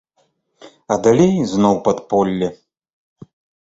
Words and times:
А 0.95 0.97
далей 1.09 1.35
зноў 1.53 1.75
падполле. 1.91 2.53